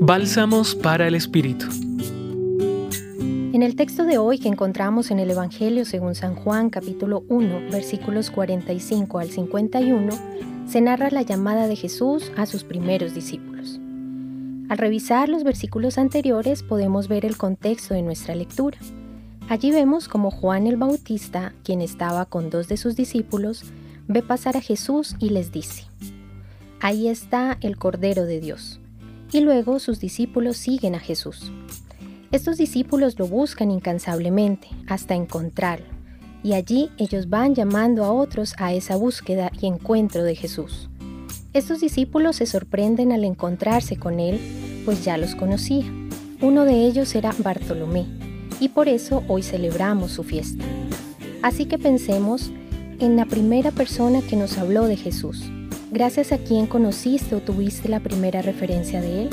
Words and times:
Bálsamos 0.00 0.76
para 0.76 1.08
el 1.08 1.16
Espíritu. 1.16 1.66
En 3.52 3.62
el 3.64 3.74
texto 3.74 4.04
de 4.04 4.16
hoy 4.16 4.38
que 4.38 4.46
encontramos 4.46 5.10
en 5.10 5.18
el 5.18 5.28
Evangelio 5.28 5.84
según 5.84 6.14
San 6.14 6.36
Juan 6.36 6.70
capítulo 6.70 7.24
1 7.28 7.70
versículos 7.72 8.30
45 8.30 9.18
al 9.18 9.28
51, 9.28 10.12
se 10.68 10.80
narra 10.80 11.10
la 11.10 11.22
llamada 11.22 11.66
de 11.66 11.74
Jesús 11.74 12.30
a 12.36 12.46
sus 12.46 12.62
primeros 12.62 13.12
discípulos. 13.12 13.80
Al 14.68 14.78
revisar 14.78 15.28
los 15.28 15.42
versículos 15.42 15.98
anteriores 15.98 16.62
podemos 16.62 17.08
ver 17.08 17.26
el 17.26 17.36
contexto 17.36 17.92
de 17.92 18.02
nuestra 18.02 18.36
lectura. 18.36 18.78
Allí 19.48 19.72
vemos 19.72 20.06
como 20.06 20.30
Juan 20.30 20.68
el 20.68 20.76
Bautista, 20.76 21.54
quien 21.64 21.80
estaba 21.80 22.24
con 22.26 22.50
dos 22.50 22.68
de 22.68 22.76
sus 22.76 22.94
discípulos, 22.94 23.64
ve 24.06 24.22
pasar 24.22 24.56
a 24.56 24.60
Jesús 24.60 25.16
y 25.18 25.30
les 25.30 25.50
dice, 25.50 25.86
Ahí 26.80 27.08
está 27.08 27.58
el 27.60 27.76
Cordero 27.76 28.24
de 28.24 28.38
Dios 28.40 28.80
y 29.32 29.40
luego 29.40 29.78
sus 29.78 30.00
discípulos 30.00 30.56
siguen 30.56 30.94
a 30.94 31.00
Jesús. 31.00 31.52
Estos 32.30 32.58
discípulos 32.58 33.18
lo 33.18 33.26
buscan 33.26 33.70
incansablemente 33.70 34.68
hasta 34.86 35.14
encontrarlo, 35.14 35.86
y 36.42 36.52
allí 36.52 36.90
ellos 36.98 37.28
van 37.28 37.54
llamando 37.54 38.04
a 38.04 38.12
otros 38.12 38.54
a 38.58 38.72
esa 38.72 38.96
búsqueda 38.96 39.50
y 39.60 39.66
encuentro 39.66 40.22
de 40.24 40.34
Jesús. 40.34 40.90
Estos 41.54 41.80
discípulos 41.80 42.36
se 42.36 42.46
sorprenden 42.46 43.12
al 43.12 43.24
encontrarse 43.24 43.96
con 43.96 44.20
él, 44.20 44.38
pues 44.84 45.04
ya 45.04 45.16
los 45.16 45.34
conocía. 45.34 45.86
Uno 46.40 46.64
de 46.64 46.84
ellos 46.86 47.14
era 47.14 47.34
Bartolomé, 47.38 48.06
y 48.60 48.68
por 48.68 48.88
eso 48.88 49.24
hoy 49.28 49.42
celebramos 49.42 50.12
su 50.12 50.22
fiesta. 50.22 50.64
Así 51.42 51.64
que 51.64 51.78
pensemos 51.78 52.50
en 52.98 53.16
la 53.16 53.24
primera 53.24 53.70
persona 53.70 54.20
que 54.20 54.36
nos 54.36 54.58
habló 54.58 54.84
de 54.86 54.96
Jesús, 54.96 55.50
gracias 55.90 56.32
a 56.32 56.38
quien 56.38 56.66
conociste 56.66 57.34
o 57.34 57.40
tuviste 57.40 57.88
la 57.88 58.00
primera 58.00 58.42
referencia 58.42 59.00
de 59.00 59.22
Él, 59.22 59.30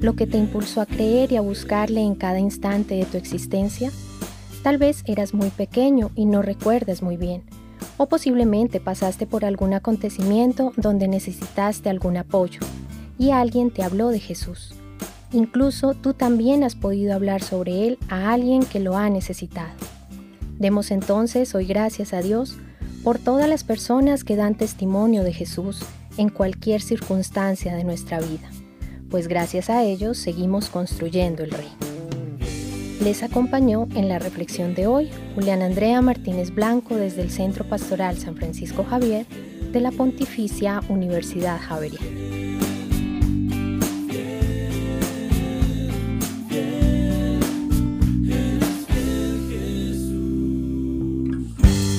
lo 0.00 0.14
que 0.14 0.26
te 0.26 0.38
impulsó 0.38 0.80
a 0.80 0.86
creer 0.86 1.32
y 1.32 1.36
a 1.36 1.40
buscarle 1.40 2.00
en 2.00 2.14
cada 2.14 2.38
instante 2.38 2.94
de 2.94 3.04
tu 3.04 3.16
existencia. 3.16 3.90
Tal 4.62 4.78
vez 4.78 5.02
eras 5.06 5.34
muy 5.34 5.50
pequeño 5.50 6.10
y 6.14 6.26
no 6.26 6.42
recuerdas 6.42 7.02
muy 7.02 7.16
bien, 7.16 7.42
o 7.96 8.06
posiblemente 8.06 8.80
pasaste 8.80 9.26
por 9.26 9.44
algún 9.44 9.74
acontecimiento 9.74 10.72
donde 10.76 11.08
necesitaste 11.08 11.90
algún 11.90 12.16
apoyo 12.16 12.60
y 13.18 13.30
alguien 13.30 13.70
te 13.70 13.82
habló 13.82 14.08
de 14.08 14.20
Jesús. 14.20 14.74
Incluso 15.32 15.94
tú 15.94 16.14
también 16.14 16.64
has 16.64 16.74
podido 16.74 17.14
hablar 17.14 17.42
sobre 17.42 17.86
Él 17.86 17.98
a 18.08 18.32
alguien 18.32 18.62
que 18.64 18.80
lo 18.80 18.96
ha 18.96 19.10
necesitado. 19.10 19.74
Demos 20.58 20.90
entonces 20.90 21.54
hoy 21.54 21.66
gracias 21.66 22.12
a 22.12 22.22
Dios 22.22 22.56
por 23.02 23.18
todas 23.18 23.48
las 23.48 23.64
personas 23.64 24.24
que 24.24 24.36
dan 24.36 24.54
testimonio 24.54 25.22
de 25.22 25.32
Jesús 25.32 25.80
en 26.16 26.28
cualquier 26.28 26.80
circunstancia 26.80 27.74
de 27.74 27.84
nuestra 27.84 28.18
vida, 28.20 28.48
pues 29.10 29.28
gracias 29.28 29.70
a 29.70 29.84
ellos 29.84 30.18
seguimos 30.18 30.68
construyendo 30.68 31.42
el 31.42 31.50
reino. 31.50 31.76
Les 33.02 33.22
acompañó 33.22 33.86
en 33.94 34.08
la 34.08 34.18
reflexión 34.18 34.74
de 34.74 34.88
hoy 34.88 35.08
Julián 35.34 35.62
Andrea 35.62 36.02
Martínez 36.02 36.52
Blanco 36.52 36.96
desde 36.96 37.22
el 37.22 37.30
Centro 37.30 37.64
Pastoral 37.64 38.18
San 38.18 38.34
Francisco 38.36 38.84
Javier 38.84 39.26
de 39.72 39.80
la 39.80 39.92
Pontificia 39.92 40.82
Universidad 40.88 41.60
Javeriana. 41.60 42.06